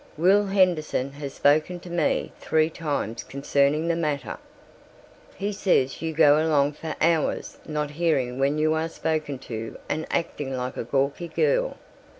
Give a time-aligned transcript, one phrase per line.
[0.17, 4.39] "Will Henderson has spoken to me three times concerning the matter.
[5.35, 10.07] He says you go along for hours not hearing when you are spoken to and
[10.09, 11.77] acting like a gawky girl.